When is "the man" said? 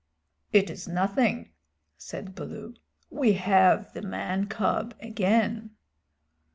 3.93-4.47